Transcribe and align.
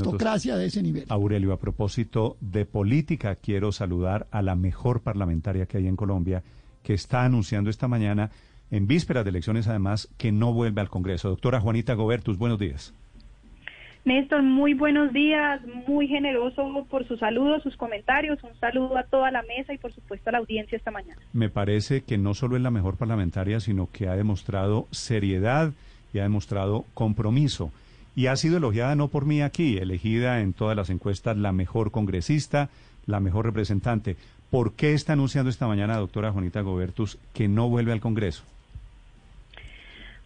aristocracia 0.00 0.56
de 0.56 0.66
ese 0.66 0.82
nivel. 0.82 1.04
Aurelio, 1.08 1.52
a 1.52 1.58
propósito 1.58 2.36
de 2.40 2.66
política, 2.66 3.36
quiero 3.36 3.72
saludar 3.72 4.26
a 4.30 4.42
la 4.42 4.54
mejor 4.54 5.00
parlamentaria 5.02 5.66
que 5.66 5.78
hay 5.78 5.86
en 5.86 5.96
Colombia, 5.96 6.42
que 6.82 6.94
está 6.94 7.24
anunciando 7.24 7.70
esta 7.70 7.88
mañana, 7.88 8.30
en 8.70 8.86
vísperas 8.86 9.24
de 9.24 9.30
elecciones 9.30 9.68
además, 9.68 10.08
que 10.16 10.32
no 10.32 10.52
vuelve 10.52 10.80
al 10.80 10.88
Congreso. 10.88 11.28
Doctora 11.28 11.60
Juanita 11.60 11.94
Gobertus, 11.94 12.38
buenos 12.38 12.58
días. 12.58 12.94
Néstor, 14.04 14.42
muy 14.42 14.72
buenos 14.72 15.12
días, 15.12 15.60
muy 15.86 16.08
generoso 16.08 16.86
por 16.88 17.06
sus 17.06 17.20
saludos, 17.20 17.62
sus 17.62 17.76
comentarios, 17.76 18.42
un 18.42 18.58
saludo 18.58 18.96
a 18.96 19.02
toda 19.02 19.30
la 19.30 19.42
mesa 19.42 19.74
y 19.74 19.78
por 19.78 19.92
supuesto 19.92 20.30
a 20.30 20.32
la 20.32 20.38
audiencia 20.38 20.76
esta 20.76 20.90
mañana. 20.90 21.20
Me 21.34 21.50
parece 21.50 22.00
que 22.00 22.16
no 22.16 22.32
solo 22.32 22.56
es 22.56 22.62
la 22.62 22.70
mejor 22.70 22.96
parlamentaria, 22.96 23.60
sino 23.60 23.90
que 23.92 24.08
ha 24.08 24.16
demostrado 24.16 24.86
seriedad 24.90 25.72
y 26.14 26.18
ha 26.18 26.22
demostrado 26.22 26.86
compromiso. 26.94 27.72
Y 28.20 28.26
ha 28.26 28.36
sido 28.36 28.58
elogiada 28.58 28.94
no 28.96 29.08
por 29.08 29.24
mí 29.24 29.40
aquí, 29.40 29.78
elegida 29.78 30.42
en 30.42 30.52
todas 30.52 30.76
las 30.76 30.90
encuestas 30.90 31.38
la 31.38 31.52
mejor 31.52 31.90
congresista, 31.90 32.68
la 33.06 33.18
mejor 33.18 33.46
representante. 33.46 34.18
¿Por 34.50 34.74
qué 34.76 34.92
está 34.92 35.14
anunciando 35.14 35.48
esta 35.48 35.66
mañana, 35.66 35.96
doctora 35.96 36.30
Juanita 36.30 36.60
Gobertus, 36.60 37.18
que 37.32 37.48
no 37.48 37.70
vuelve 37.70 37.92
al 37.92 38.00
Congreso? 38.00 38.44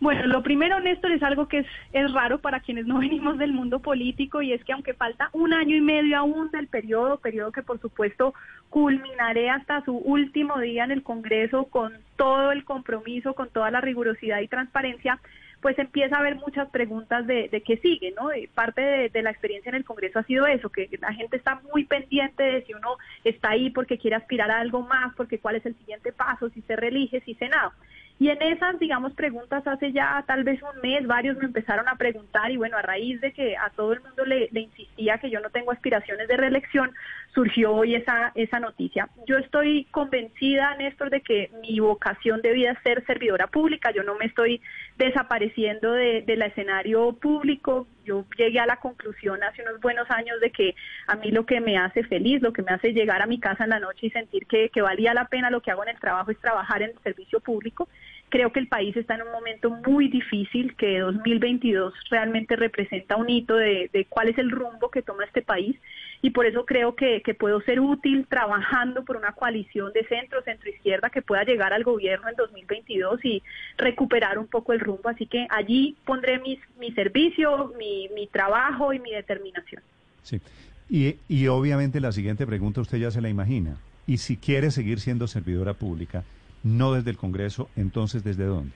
Bueno, 0.00 0.26
lo 0.26 0.42
primero, 0.42 0.80
Néstor, 0.80 1.12
es 1.12 1.22
algo 1.22 1.46
que 1.46 1.60
es, 1.60 1.66
es 1.92 2.12
raro 2.12 2.40
para 2.40 2.58
quienes 2.58 2.84
no 2.84 2.98
venimos 2.98 3.38
del 3.38 3.52
mundo 3.52 3.78
político 3.78 4.42
y 4.42 4.52
es 4.52 4.64
que 4.64 4.72
aunque 4.72 4.94
falta 4.94 5.30
un 5.32 5.52
año 5.52 5.76
y 5.76 5.80
medio 5.80 6.18
aún 6.18 6.50
del 6.50 6.66
periodo, 6.66 7.18
periodo 7.18 7.52
que 7.52 7.62
por 7.62 7.80
supuesto 7.80 8.34
culminaré 8.70 9.50
hasta 9.50 9.84
su 9.84 9.96
último 9.96 10.58
día 10.58 10.82
en 10.82 10.90
el 10.90 11.04
Congreso 11.04 11.66
con 11.66 11.92
todo 12.16 12.50
el 12.50 12.64
compromiso, 12.64 13.34
con 13.34 13.50
toda 13.50 13.70
la 13.70 13.80
rigurosidad 13.80 14.40
y 14.40 14.48
transparencia, 14.48 15.20
pues 15.64 15.78
empieza 15.78 16.16
a 16.16 16.18
haber 16.18 16.34
muchas 16.34 16.68
preguntas 16.68 17.26
de, 17.26 17.48
de 17.48 17.62
qué 17.62 17.78
sigue, 17.78 18.12
¿no? 18.14 18.28
parte 18.52 19.08
de, 19.10 19.22
la 19.22 19.30
experiencia 19.30 19.70
en 19.70 19.76
el 19.76 19.84
Congreso 19.86 20.18
ha 20.18 20.24
sido 20.24 20.46
eso, 20.46 20.68
que 20.68 20.90
la 21.00 21.14
gente 21.14 21.38
está 21.38 21.58
muy 21.72 21.86
pendiente 21.86 22.42
de 22.42 22.62
si 22.66 22.74
uno 22.74 22.98
está 23.24 23.52
ahí 23.52 23.70
porque 23.70 23.96
quiere 23.96 24.16
aspirar 24.16 24.50
a 24.50 24.60
algo 24.60 24.82
más, 24.82 25.14
porque 25.16 25.38
cuál 25.38 25.56
es 25.56 25.64
el 25.64 25.74
siguiente 25.76 26.12
paso, 26.12 26.50
si 26.50 26.60
se 26.60 26.76
reelige, 26.76 27.22
si 27.22 27.34
se 27.36 27.48
nada. 27.48 27.72
Y 28.18 28.28
en 28.28 28.42
esas, 28.42 28.78
digamos, 28.78 29.14
preguntas 29.14 29.66
hace 29.66 29.90
ya 29.90 30.22
tal 30.26 30.44
vez 30.44 30.60
un 30.62 30.82
mes, 30.82 31.06
varios 31.06 31.38
me 31.38 31.46
empezaron 31.46 31.88
a 31.88 31.96
preguntar 31.96 32.50
y 32.50 32.58
bueno, 32.58 32.76
a 32.76 32.82
raíz 32.82 33.18
de 33.22 33.32
que 33.32 33.56
a 33.56 33.70
todo 33.70 33.94
el 33.94 34.02
mundo 34.02 34.26
le, 34.26 34.50
le, 34.52 34.60
insistía 34.60 35.16
que 35.16 35.30
yo 35.30 35.40
no 35.40 35.48
tengo 35.48 35.72
aspiraciones 35.72 36.28
de 36.28 36.36
reelección, 36.36 36.92
surgió 37.34 37.72
hoy 37.74 37.96
esa, 37.96 38.32
esa 38.34 38.60
noticia. 38.60 39.08
Yo 39.26 39.38
estoy 39.38 39.86
convencida, 39.90 40.74
Néstor, 40.76 41.10
de 41.10 41.20
que 41.20 41.50
mi 41.60 41.80
vocación 41.80 42.40
debía 42.42 42.80
ser 42.82 43.04
servidora 43.06 43.48
pública, 43.48 43.90
yo 43.90 44.04
no 44.04 44.14
me 44.14 44.26
estoy 44.26 44.60
desapareciendo 44.96 45.92
de, 45.92 46.22
del 46.22 46.42
escenario 46.42 47.12
público, 47.14 47.88
yo 48.04 48.24
llegué 48.36 48.60
a 48.60 48.66
la 48.66 48.76
conclusión 48.76 49.42
hace 49.42 49.62
unos 49.62 49.80
buenos 49.80 50.08
años 50.10 50.40
de 50.40 50.50
que 50.50 50.74
a 51.06 51.16
mí 51.16 51.30
lo 51.30 51.44
que 51.46 51.60
me 51.60 51.76
hace 51.76 52.04
feliz, 52.04 52.40
lo 52.40 52.52
que 52.52 52.62
me 52.62 52.72
hace 52.72 52.92
llegar 52.92 53.20
a 53.22 53.26
mi 53.26 53.40
casa 53.40 53.64
en 53.64 53.70
la 53.70 53.80
noche 53.80 54.06
y 54.06 54.10
sentir 54.10 54.46
que, 54.46 54.68
que 54.68 54.82
valía 54.82 55.14
la 55.14 55.26
pena 55.26 55.50
lo 55.50 55.60
que 55.60 55.70
hago 55.70 55.82
en 55.82 55.90
el 55.90 55.98
trabajo 55.98 56.30
es 56.30 56.38
trabajar 56.38 56.82
en 56.82 56.90
el 56.90 56.98
servicio 57.02 57.40
público. 57.40 57.88
Creo 58.28 58.52
que 58.52 58.60
el 58.60 58.68
país 58.68 58.96
está 58.96 59.14
en 59.14 59.22
un 59.22 59.32
momento 59.32 59.70
muy 59.70 60.08
difícil, 60.08 60.76
que 60.76 60.98
2022 61.00 61.94
realmente 62.10 62.56
representa 62.56 63.16
un 63.16 63.30
hito 63.30 63.56
de, 63.56 63.90
de 63.92 64.04
cuál 64.06 64.28
es 64.28 64.38
el 64.38 64.50
rumbo 64.50 64.90
que 64.90 65.02
toma 65.02 65.24
este 65.24 65.42
país 65.42 65.76
y 66.24 66.30
por 66.30 66.46
eso 66.46 66.64
creo 66.64 66.96
que, 66.96 67.20
que, 67.20 67.34
puedo 67.34 67.60
ser 67.60 67.80
útil 67.80 68.26
trabajando 68.26 69.04
por 69.04 69.18
una 69.18 69.32
coalición 69.32 69.92
de 69.92 70.06
centro, 70.06 70.42
centro 70.42 70.70
izquierda 70.70 71.10
que 71.10 71.20
pueda 71.20 71.44
llegar 71.44 71.74
al 71.74 71.84
gobierno 71.84 72.30
en 72.30 72.36
2022 72.36 73.22
y 73.26 73.42
recuperar 73.76 74.38
un 74.38 74.46
poco 74.46 74.72
el 74.72 74.80
rumbo. 74.80 75.10
Así 75.10 75.26
que 75.26 75.46
allí 75.50 75.98
pondré 76.06 76.38
mis, 76.38 76.58
mi 76.80 76.92
servicio, 76.92 77.74
mi, 77.78 78.08
mi 78.14 78.26
trabajo 78.26 78.94
y 78.94 79.00
mi 79.00 79.10
determinación. 79.10 79.82
Sí, 80.22 80.40
y, 80.88 81.16
y 81.28 81.46
obviamente 81.48 82.00
la 82.00 82.10
siguiente 82.10 82.46
pregunta 82.46 82.80
usted 82.80 82.96
ya 82.96 83.10
se 83.10 83.20
la 83.20 83.28
imagina. 83.28 83.76
Y 84.06 84.16
si 84.16 84.38
quiere 84.38 84.70
seguir 84.70 85.00
siendo 85.00 85.26
servidora 85.26 85.74
pública, 85.74 86.24
no 86.62 86.94
desde 86.94 87.10
el 87.10 87.18
Congreso, 87.18 87.68
entonces 87.76 88.24
¿desde 88.24 88.44
dónde? 88.44 88.72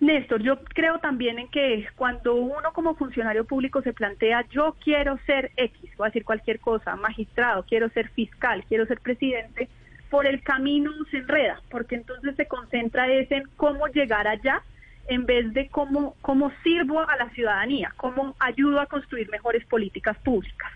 Néstor, 0.00 0.42
yo 0.42 0.58
creo 0.64 0.98
también 0.98 1.38
en 1.38 1.48
que 1.48 1.86
cuando 1.96 2.34
uno 2.34 2.72
como 2.72 2.94
funcionario 2.94 3.44
público 3.44 3.80
se 3.82 3.92
plantea 3.92 4.44
yo 4.50 4.76
quiero 4.82 5.18
ser 5.24 5.52
X, 5.56 5.90
voy 5.96 6.06
a 6.06 6.08
decir 6.08 6.24
cualquier 6.24 6.60
cosa, 6.60 6.96
magistrado, 6.96 7.64
quiero 7.66 7.88
ser 7.90 8.08
fiscal, 8.10 8.64
quiero 8.68 8.86
ser 8.86 9.00
presidente, 9.00 9.68
por 10.10 10.26
el 10.26 10.42
camino 10.42 10.90
se 11.10 11.18
enreda, 11.18 11.60
porque 11.70 11.94
entonces 11.94 12.36
se 12.36 12.46
concentra 12.46 13.08
es 13.08 13.30
en 13.30 13.44
cómo 13.56 13.86
llegar 13.88 14.26
allá 14.26 14.62
en 15.08 15.26
vez 15.26 15.52
de 15.52 15.68
cómo, 15.68 16.16
cómo 16.22 16.50
sirvo 16.62 17.00
a 17.00 17.16
la 17.16 17.30
ciudadanía, 17.30 17.92
cómo 17.96 18.34
ayudo 18.38 18.80
a 18.80 18.86
construir 18.86 19.30
mejores 19.30 19.64
políticas 19.66 20.16
públicas. 20.18 20.70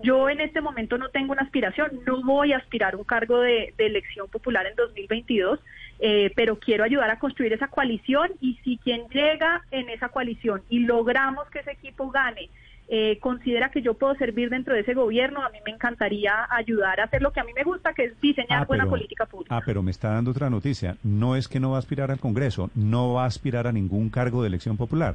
Yo 0.00 0.28
en 0.28 0.40
este 0.40 0.60
momento 0.60 0.98
no 0.98 1.08
tengo 1.10 1.32
una 1.32 1.42
aspiración, 1.42 2.00
no 2.06 2.22
voy 2.22 2.52
a 2.52 2.58
aspirar 2.58 2.96
un 2.96 3.04
cargo 3.04 3.40
de 3.40 3.72
elección 3.78 4.28
popular 4.28 4.66
en 4.66 4.74
2022, 4.74 5.60
eh, 6.06 6.30
pero 6.36 6.58
quiero 6.58 6.84
ayudar 6.84 7.08
a 7.10 7.18
construir 7.18 7.54
esa 7.54 7.68
coalición 7.68 8.28
y 8.42 8.58
si 8.62 8.76
quien 8.76 9.08
llega 9.08 9.62
en 9.70 9.88
esa 9.88 10.10
coalición 10.10 10.60
y 10.68 10.80
logramos 10.80 11.48
que 11.48 11.60
ese 11.60 11.70
equipo 11.72 12.10
gane, 12.10 12.50
eh, 12.88 13.18
considera 13.20 13.70
que 13.70 13.80
yo 13.80 13.94
puedo 13.94 14.14
servir 14.16 14.50
dentro 14.50 14.74
de 14.74 14.80
ese 14.80 14.92
gobierno, 14.92 15.42
a 15.42 15.48
mí 15.48 15.56
me 15.64 15.72
encantaría 15.72 16.46
ayudar 16.50 17.00
a 17.00 17.04
hacer 17.04 17.22
lo 17.22 17.32
que 17.32 17.40
a 17.40 17.44
mí 17.44 17.52
me 17.56 17.62
gusta, 17.64 17.94
que 17.94 18.04
es 18.04 18.20
diseñar 18.20 18.60
Ah, 18.62 18.64
buena 18.66 18.84
pero- 18.84 18.90
política 18.90 19.24
pública. 19.24 19.56
Ah, 19.56 19.62
pero 19.64 19.82
me 19.82 19.90
está 19.90 20.10
dando 20.10 20.32
otra 20.32 20.50
noticia. 20.50 20.98
No 21.02 21.36
es 21.36 21.48
que 21.48 21.58
no 21.60 21.70
va 21.70 21.76
a 21.76 21.78
aspirar 21.78 22.10
al 22.10 22.18
Congreso, 22.20 22.70
no 22.74 23.14
va 23.14 23.22
a 23.24 23.26
aspirar 23.26 23.66
a 23.66 23.72
ningún 23.72 24.10
cargo 24.10 24.42
de 24.42 24.48
elección 24.48 24.76
popular. 24.76 25.14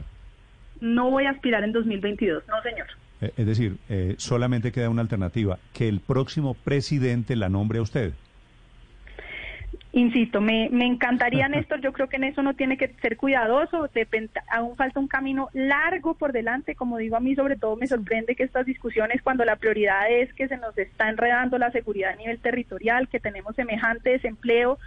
No 0.81 1.11
voy 1.11 1.25
a 1.25 1.29
aspirar 1.31 1.63
en 1.63 1.71
2022, 1.73 2.41
no 2.47 2.59
señor. 2.63 2.87
Eh, 3.21 3.31
Es 3.37 3.45
decir, 3.45 3.77
eh, 3.89 4.15
solamente 4.17 4.71
queda 4.71 4.89
una 4.89 5.01
alternativa, 5.03 5.59
que 5.73 5.87
el 5.87 5.99
próximo 5.99 6.55
presidente 6.55 7.35
la 7.35 7.49
nombre 7.49 7.77
a 7.77 7.81
usted. 7.83 8.13
Insisto, 9.91 10.39
me, 10.39 10.69
me 10.71 10.85
encantaría, 10.85 11.47
Néstor, 11.49 11.81
yo 11.81 11.91
creo 11.93 12.07
que 12.09 12.17
en 12.17 12.25
eso 12.25 12.43
no 12.43 12.53
tiene 12.55 12.77
que 12.77 12.89
ser 13.01 13.17
cuidadoso, 13.17 13.89
depend- 13.89 14.29
aún 14.47 14.75
falta 14.75 14.99
un 14.99 15.07
camino 15.07 15.49
largo 15.53 16.13
por 16.13 16.31
delante, 16.31 16.75
como 16.75 16.97
digo 16.99 17.15
a 17.15 17.19
mí 17.19 17.33
sobre 17.35 17.57
todo 17.57 17.75
me 17.75 17.87
sorprende 17.87 18.35
que 18.35 18.43
estas 18.43 18.67
discusiones 18.67 19.21
cuando 19.23 19.45
la 19.45 19.55
prioridad 19.55 20.11
es 20.11 20.31
que 20.35 20.47
se 20.47 20.57
nos 20.57 20.77
está 20.77 21.09
enredando 21.09 21.57
la 21.57 21.71
seguridad 21.71 22.11
a 22.13 22.17
nivel 22.17 22.39
territorial, 22.39 23.09
que 23.09 23.19
tenemos 23.19 23.55
semejante 23.55 24.11
desempleo, 24.11 24.77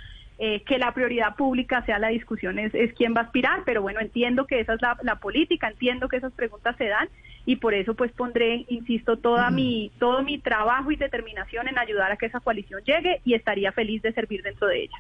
eh, 0.45 0.61
que 0.67 0.77
la 0.77 0.93
prioridad 0.93 1.37
pública 1.37 1.87
sea 1.87 2.01
la 2.01 2.09
discusión 2.09 2.59
es, 2.59 2.75
es 2.75 2.93
quién 2.95 3.15
va 3.15 3.21
a 3.21 3.25
aspirar, 3.27 3.63
pero 3.65 3.81
bueno, 3.81 4.01
entiendo 4.01 4.45
que 4.45 4.59
esa 4.59 4.75
es 4.75 4.83
la, 4.83 4.99
la 5.05 5.21
política, 5.21 5.69
entiendo 5.69 6.09
que 6.09 6.17
esas 6.17 6.33
preguntas 6.33 6.75
se 6.79 6.89
dan 6.89 7.09
y 7.47 7.57
por 7.57 7.75
eso 7.75 7.95
pues 7.95 8.11
pondré, 8.11 8.65
insisto, 8.69 9.17
toda 9.17 9.53
mi, 9.53 9.93
todo 10.01 10.25
mi 10.25 10.39
trabajo 10.39 10.91
y 10.91 10.97
determinación 10.97 11.69
en 11.69 11.79
ayudar 11.79 12.11
a 12.11 12.17
que 12.17 12.27
esa 12.27 12.41
coalición 12.41 12.83
llegue 12.85 13.21
y 13.25 13.35
estaría 13.35 13.71
feliz 13.71 14.03
de 14.03 14.13
servir 14.15 14.43
dentro 14.43 14.67
de 14.67 14.83
ella. 14.83 14.97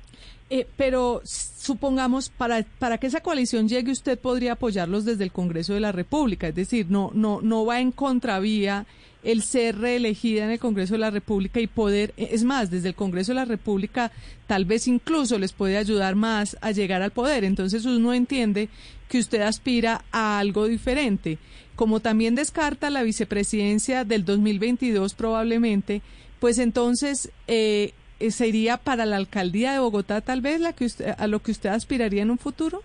Eh, 0.48 0.64
pero 0.76 1.22
supongamos, 1.25 2.30
para, 2.30 2.64
para 2.78 2.98
que 2.98 3.09
esa 3.09 3.20
coalición 3.20 3.69
llegue, 3.69 3.91
usted 3.91 4.20
podría 4.20 4.53
apoyarlos 4.53 5.04
desde 5.04 5.24
el 5.24 5.32
Congreso 5.32 5.74
de 5.74 5.80
la 5.80 5.91
República, 5.91 6.47
es 6.47 6.54
decir, 6.54 6.86
no, 6.88 7.10
no, 7.14 7.41
no 7.42 7.66
va 7.66 7.80
en 7.80 7.91
contravía 7.91 8.86
el 9.22 9.43
ser 9.43 9.78
reelegida 9.78 10.44
en 10.44 10.50
el 10.50 10.59
Congreso 10.59 10.94
de 10.94 11.00
la 11.00 11.10
República 11.10 11.60
y 11.60 11.66
poder, 11.66 12.12
es 12.16 12.44
más, 12.44 12.71
desde 12.71 12.88
el 12.88 12.94
Congreso 12.94 13.33
de 13.33 13.37
la 13.37 13.44
República 13.44 14.10
tal 14.47 14.65
vez 14.65 14.88
incluso 14.88 15.38
les 15.38 15.53
puede 15.53 15.77
ayudar 15.77 16.15
más 16.15 16.56
a 16.60 16.72
llegar 16.72 17.03
al 17.03 17.12
poder. 17.12 17.44
Entonces 17.44 17.84
uno 17.84 18.12
entiende 18.12 18.69
que 19.09 19.19
usted 19.19 19.43
aspira 19.43 20.05
a 20.10 20.38
algo 20.38 20.66
diferente. 20.66 21.38
Como 21.77 22.00
también 22.00 22.34
descarta 22.34 22.91
la 22.91 23.03
vicepresidencia 23.03 24.05
del 24.05 24.25
2022 24.25 25.15
probablemente, 25.15 26.03
pues 26.41 26.59
entonces 26.59 27.31
eh, 27.47 27.93
eh, 28.21 28.31
sería 28.31 28.77
para 28.77 29.06
la 29.06 29.16
alcaldía 29.16 29.72
de 29.72 29.78
Bogotá 29.78 30.21
tal 30.21 30.41
vez 30.41 30.60
la 30.60 30.72
que 30.72 30.84
usted, 30.84 31.15
a 31.16 31.27
lo 31.27 31.43
que 31.43 31.53
usted 31.53 31.71
aspiraría 31.71 32.22
en 32.22 32.31
un 32.31 32.39
futuro. 32.39 32.83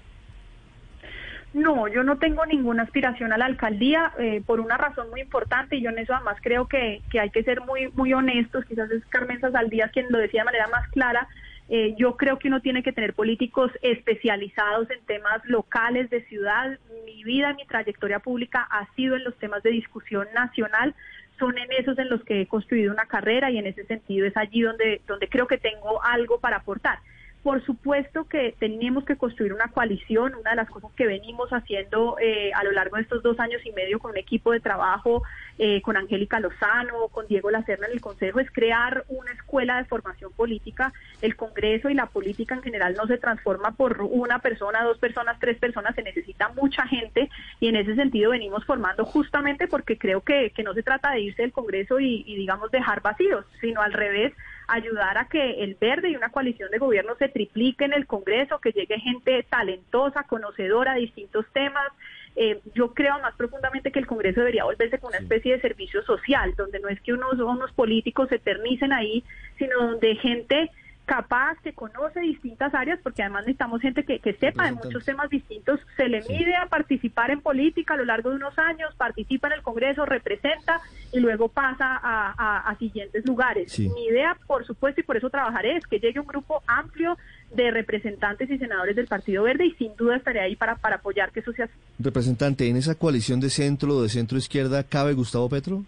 No, 1.57 1.87
yo 1.87 2.03
no 2.03 2.19
tengo 2.19 2.45
ninguna 2.45 2.83
aspiración 2.83 3.33
a 3.33 3.37
la 3.37 3.45
alcaldía 3.45 4.13
eh, 4.19 4.43
por 4.45 4.59
una 4.59 4.77
razón 4.77 5.09
muy 5.09 5.21
importante 5.21 5.75
y 5.75 5.81
yo 5.81 5.89
en 5.89 5.97
eso 5.97 6.13
además 6.13 6.37
creo 6.39 6.67
que, 6.67 7.01
que 7.09 7.19
hay 7.19 7.31
que 7.31 7.41
ser 7.41 7.61
muy 7.61 7.89
muy 7.95 8.13
honestos, 8.13 8.63
quizás 8.65 8.91
es 8.91 9.03
Carmen 9.07 9.41
Saldías 9.41 9.91
quien 9.91 10.05
lo 10.09 10.19
decía 10.19 10.41
de 10.41 10.45
manera 10.45 10.67
más 10.67 10.87
clara, 10.89 11.27
eh, 11.67 11.95
yo 11.97 12.15
creo 12.15 12.37
que 12.37 12.47
uno 12.47 12.61
tiene 12.61 12.83
que 12.83 12.91
tener 12.91 13.15
políticos 13.15 13.71
especializados 13.81 14.87
en 14.91 15.03
temas 15.07 15.43
locales 15.45 16.11
de 16.11 16.23
ciudad, 16.25 16.77
mi 17.07 17.23
vida, 17.23 17.55
mi 17.55 17.65
trayectoria 17.65 18.19
pública 18.19 18.67
ha 18.69 18.85
sido 18.93 19.15
en 19.15 19.23
los 19.23 19.35
temas 19.37 19.63
de 19.63 19.71
discusión 19.71 20.27
nacional, 20.35 20.93
son 21.39 21.57
en 21.57 21.71
esos 21.71 21.97
en 21.97 22.09
los 22.09 22.23
que 22.23 22.41
he 22.41 22.45
construido 22.45 22.93
una 22.93 23.07
carrera 23.07 23.49
y 23.49 23.57
en 23.57 23.65
ese 23.65 23.83
sentido 23.85 24.27
es 24.27 24.37
allí 24.37 24.61
donde, 24.61 25.01
donde 25.07 25.27
creo 25.27 25.47
que 25.47 25.57
tengo 25.57 26.03
algo 26.03 26.39
para 26.39 26.57
aportar 26.57 26.99
Por 27.43 27.63
supuesto 27.65 28.25
que 28.25 28.55
tenemos 28.59 29.05
que 29.05 29.15
construir 29.15 29.53
una 29.53 29.69
coalición, 29.69 30.35
una 30.35 30.49
de 30.49 30.55
las 30.57 30.69
cosas 30.69 30.91
que 30.95 31.05
venimos 31.05 31.49
haciendo 31.51 32.17
eh, 32.19 32.51
a 32.53 32.63
lo 32.63 32.71
largo 32.71 32.97
de 32.97 33.03
estos 33.03 33.23
dos 33.23 33.39
años 33.39 33.65
y 33.65 33.71
medio 33.71 33.99
con 33.99 34.11
un 34.11 34.17
equipo 34.17 34.51
de 34.51 34.59
trabajo, 34.59 35.23
eh, 35.57 35.81
con 35.81 35.95
Angélica 35.95 36.39
Lozano, 36.39 37.07
con 37.09 37.25
Diego 37.27 37.49
Lacerna 37.49 37.87
en 37.87 37.93
el 37.93 38.01
Consejo, 38.01 38.39
es 38.39 38.51
crear 38.51 39.05
una 39.07 39.31
escuela 39.31 39.77
de 39.77 39.85
formación 39.85 40.33
política. 40.33 40.91
El 41.21 41.35
Congreso 41.35 41.89
y 41.89 41.93
la 41.93 42.07
política 42.07 42.55
en 42.55 42.63
general 42.63 42.95
no 42.95 43.07
se 43.07 43.17
transforma 43.17 43.71
por 43.71 44.01
una 44.01 44.39
persona, 44.39 44.83
dos 44.83 44.97
personas, 44.97 45.39
tres 45.39 45.57
personas, 45.57 45.95
se 45.95 46.03
necesita 46.03 46.49
mucha 46.49 46.85
gente 46.87 47.29
y 47.59 47.69
en 47.69 47.77
ese 47.77 47.95
sentido 47.95 48.31
venimos 48.31 48.65
formando 48.65 49.05
justamente 49.05 49.67
porque 49.67 49.97
creo 49.97 50.21
que, 50.21 50.51
no 50.65 50.73
se 50.73 50.83
trata 50.83 51.11
de 51.11 51.21
irse 51.21 51.43
del 51.43 51.53
Congreso 51.53 51.99
y, 51.99 52.23
y 52.27 52.35
digamos 52.35 52.71
dejar 52.71 53.01
vacíos, 53.01 53.45
sino 53.61 53.81
al 53.81 53.93
revés 53.93 54.33
ayudar 54.67 55.17
a 55.17 55.27
que 55.27 55.63
el 55.63 55.75
verde 55.75 56.09
y 56.09 56.15
una 56.15 56.29
coalición 56.29 56.69
de 56.71 56.77
gobierno 56.77 57.15
se 57.17 57.29
triplique 57.29 57.85
en 57.85 57.93
el 57.93 58.05
Congreso, 58.05 58.59
que 58.59 58.71
llegue 58.71 58.99
gente 58.99 59.43
talentosa, 59.49 60.23
conocedora 60.23 60.93
de 60.93 61.01
distintos 61.01 61.45
temas. 61.53 61.87
Eh, 62.35 62.59
yo 62.75 62.93
creo 62.93 63.19
más 63.19 63.33
profundamente 63.35 63.91
que 63.91 63.99
el 63.99 64.05
Congreso 64.05 64.41
debería 64.41 64.65
volverse 64.65 64.99
como 64.99 65.09
una 65.09 65.19
especie 65.19 65.53
de 65.53 65.61
servicio 65.61 66.03
social, 66.03 66.53
donde 66.55 66.79
no 66.79 66.89
es 66.89 67.01
que 67.01 67.13
unos, 67.13 67.39
unos 67.39 67.71
políticos 67.73 68.29
se 68.29 68.35
eternicen 68.35 68.93
ahí, 68.93 69.23
sino 69.57 69.77
donde 69.79 70.15
gente 70.15 70.69
capaz, 71.07 71.55
que 71.63 71.71
conoce 71.71 72.19
distintas 72.19 72.73
áreas, 72.75 72.99
porque 73.01 73.23
además 73.23 73.45
necesitamos 73.45 73.81
gente 73.81 74.03
que, 74.03 74.33
sepa 74.33 74.65
de 74.65 74.73
muchos 74.73 75.05
temas 75.05 75.29
distintos, 75.29 75.79
se 75.95 76.09
le 76.09 76.21
mide 76.23 76.53
a 76.55 76.67
participar 76.67 77.31
en 77.31 77.39
política 77.39 77.93
a 77.93 77.97
lo 77.97 78.03
largo 78.03 78.29
de 78.29 78.35
unos 78.35 78.59
años, 78.59 78.93
participa 78.97 79.47
en 79.47 79.53
el 79.53 79.61
Congreso, 79.61 80.05
representa 80.05 80.81
y 81.13 81.19
luego 81.21 81.47
pasa 81.47 81.97
a, 82.03 82.75
siguientes 82.77 83.25
lugares. 83.25 83.79
Mi 83.79 84.05
idea, 84.05 84.37
por 84.45 84.67
supuesto, 84.67 84.99
y 84.99 85.03
por 85.05 85.15
eso 85.15 85.29
trabajaré, 85.29 85.77
es 85.77 85.87
que 85.87 85.99
llegue 85.99 86.19
un 86.19 86.27
grupo 86.27 86.61
amplio 86.67 87.17
de 87.55 87.71
representantes 87.71 88.51
y 88.51 88.57
senadores 88.57 88.97
del 88.97 89.07
Partido 89.07 89.43
Verde 89.43 89.65
y 89.65 89.71
sin 89.75 89.95
duda 89.95 90.17
estaré 90.17 90.41
ahí 90.41 90.57
para, 90.57 90.75
para 90.75 90.97
apoyar 90.97 91.31
que 91.31 91.39
eso 91.39 91.53
sea 91.53 91.65
así. 91.65 91.73
Representante, 91.99 92.67
¿en 92.67 92.75
esa 92.75 92.95
coalición 92.95 93.39
de 93.39 93.49
centro 93.49 93.95
o 93.95 94.03
de 94.03 94.09
centro 94.09 94.37
izquierda 94.37 94.83
cabe 94.83 95.13
Gustavo 95.13 95.47
Petro? 95.47 95.85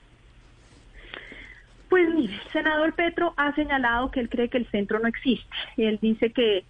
Senador 2.60 2.94
Petro 2.94 3.34
ha 3.38 3.56
señalado 3.56 4.12
que 4.12 4.20
él 4.20 4.28
cree 4.28 4.50
que 4.50 4.58
el 4.58 4.70
centro 4.70 5.00
no 5.00 5.08
existe. 5.08 5.48
Él 5.78 5.98
dice 6.02 6.32
que, 6.32 6.66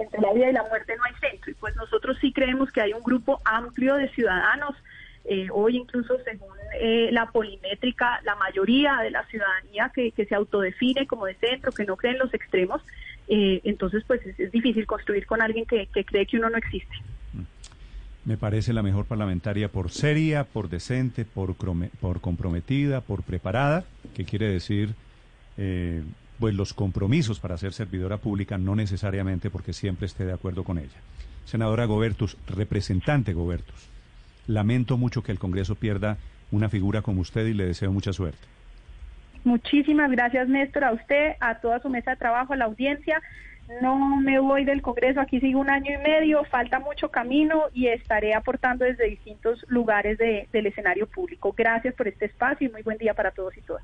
entre 0.00 0.20
la 0.22 0.32
vida 0.32 0.48
y 0.48 0.52
la 0.54 0.62
muerte 0.62 0.96
no 0.96 1.04
hay 1.04 1.12
centro. 1.20 1.50
Y 1.50 1.54
pues 1.54 1.76
nosotros 1.76 2.16
sí 2.22 2.32
creemos 2.32 2.72
que 2.72 2.80
hay 2.80 2.94
un 2.94 3.02
grupo 3.02 3.42
amplio 3.44 3.96
de 3.96 4.08
ciudadanos. 4.08 4.74
Eh, 5.26 5.48
hoy 5.52 5.76
incluso 5.76 6.16
según 6.24 6.54
eh, 6.80 7.10
la 7.12 7.26
polimétrica, 7.26 8.20
la 8.24 8.34
mayoría 8.36 8.98
de 9.02 9.10
la 9.10 9.26
ciudadanía 9.26 9.92
que, 9.94 10.12
se 10.16 10.34
autodefine 10.34 11.06
como 11.06 11.26
de 11.26 11.34
centro, 11.34 11.70
que 11.70 11.84
no 11.84 11.96
cree 11.96 12.12
en 12.12 12.18
los 12.20 12.32
extremos. 12.32 12.80
Eh, 13.28 13.60
entonces 13.64 14.04
pues 14.06 14.24
es, 14.24 14.50
difícil 14.50 14.86
construir 14.86 15.26
con 15.26 15.42
alguien 15.42 15.66
que 15.66 15.86
cree 15.86 16.24
que 16.24 16.38
uno 16.38 16.48
no 16.48 16.56
existe. 16.56 16.94
Me 18.24 18.38
parece 18.38 18.72
la 18.72 18.82
mejor 18.82 19.04
parlamentaria 19.04 19.68
por 19.68 19.90
seria, 19.90 20.44
por 20.44 20.70
decente, 20.70 21.26
por, 21.26 21.54
por 21.54 22.20
comprometida, 22.22 23.02
por 23.02 23.22
preparada, 23.22 23.84
que 24.16 24.24
quiere 24.24 24.48
decir 24.48 24.94
eh, 25.58 26.02
pues 26.38 26.54
los 26.54 26.74
compromisos 26.74 27.40
para 27.40 27.56
ser 27.56 27.72
servidora 27.72 28.18
pública, 28.18 28.58
no 28.58 28.76
necesariamente 28.76 29.50
porque 29.50 29.72
siempre 29.72 30.06
esté 30.06 30.24
de 30.24 30.32
acuerdo 30.32 30.64
con 30.64 30.78
ella. 30.78 30.98
Senadora 31.44 31.84
Gobertus, 31.84 32.36
representante 32.46 33.32
Gobertus, 33.32 33.88
lamento 34.46 34.96
mucho 34.96 35.22
que 35.22 35.32
el 35.32 35.38
Congreso 35.38 35.74
pierda 35.74 36.18
una 36.50 36.68
figura 36.68 37.02
como 37.02 37.20
usted 37.20 37.46
y 37.46 37.54
le 37.54 37.66
deseo 37.66 37.92
mucha 37.92 38.12
suerte. 38.12 38.38
Muchísimas 39.44 40.10
gracias, 40.10 40.48
Néstor, 40.48 40.84
a 40.84 40.92
usted, 40.92 41.34
a 41.40 41.60
toda 41.60 41.80
su 41.80 41.88
mesa 41.88 42.12
de 42.12 42.16
trabajo, 42.16 42.52
a 42.52 42.56
la 42.56 42.64
audiencia 42.64 43.22
no 43.82 44.16
me 44.16 44.38
voy 44.38 44.64
del 44.64 44.80
Congreso, 44.80 45.20
aquí 45.20 45.40
sigo 45.40 45.60
un 45.60 45.70
año 45.70 45.92
y 45.92 46.02
medio, 46.02 46.44
falta 46.44 46.78
mucho 46.78 47.10
camino 47.10 47.64
y 47.74 47.88
estaré 47.88 48.34
aportando 48.34 48.84
desde 48.84 49.08
distintos 49.08 49.64
lugares 49.68 50.18
del 50.18 50.66
escenario 50.66 51.06
público. 51.06 51.52
Gracias 51.56 51.94
por 51.94 52.06
este 52.06 52.26
espacio 52.26 52.68
y 52.68 52.70
muy 52.70 52.82
buen 52.82 52.98
día 52.98 53.14
para 53.14 53.32
todos 53.32 53.56
y 53.56 53.62
todas. 53.62 53.82